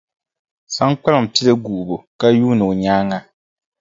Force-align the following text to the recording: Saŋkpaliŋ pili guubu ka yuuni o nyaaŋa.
Saŋkpaliŋ 0.75 1.23
pili 1.33 1.53
guubu 1.63 1.95
ka 2.19 2.27
yuuni 2.37 2.63
o 2.71 2.73
nyaaŋa. 2.81 3.17